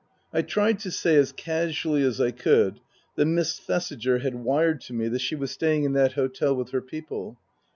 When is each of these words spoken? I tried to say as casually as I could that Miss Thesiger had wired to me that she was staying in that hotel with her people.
I 0.33 0.41
tried 0.41 0.79
to 0.79 0.89
say 0.89 1.15
as 1.15 1.31
casually 1.31 2.01
as 2.01 2.19
I 2.19 2.31
could 2.31 2.79
that 3.17 3.25
Miss 3.27 3.59
Thesiger 3.59 4.17
had 4.17 4.33
wired 4.33 4.81
to 4.85 4.93
me 4.93 5.07
that 5.09 5.21
she 5.21 5.35
was 5.35 5.51
staying 5.51 5.83
in 5.83 5.93
that 5.93 6.13
hotel 6.13 6.55
with 6.55 6.71
her 6.71 6.81
people. 6.81 7.37